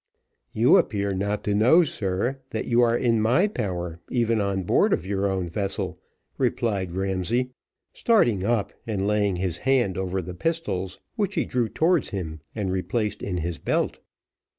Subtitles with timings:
[0.51, 4.93] "You appear not to know, sir, that you are in my power even on board
[4.93, 5.95] of your own vessel,"
[6.39, 7.51] replied Ramsay,
[7.93, 12.71] starting up, and laying his hand over the pistols, which he drew towards him, and
[12.71, 13.99] replaced in his belt.